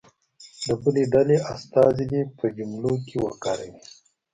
د 0.65 0.67
بلې 0.81 1.03
ډلې 1.13 1.37
استازی 1.53 2.05
دې 2.11 2.21
په 2.37 2.45
جملو 2.57 2.93
کې 3.07 3.15
وکاروي. 3.25 3.81